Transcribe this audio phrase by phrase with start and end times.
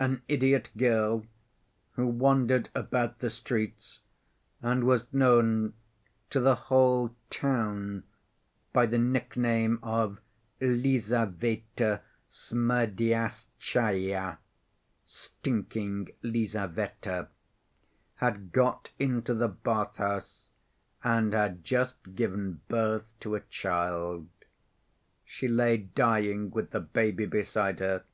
[0.00, 1.26] An idiot girl,
[1.96, 4.00] who wandered about the streets
[4.62, 5.74] and was known
[6.30, 8.04] to the whole town
[8.72, 10.18] by the nickname of
[10.62, 12.00] Lizaveta
[12.30, 14.38] Smerdyastchaya
[15.04, 17.28] (Stinking Lizaveta),
[18.14, 20.52] had got into the bath‐ house
[21.04, 24.26] and had just given birth to a child.
[25.26, 28.04] She lay dying with the baby beside her.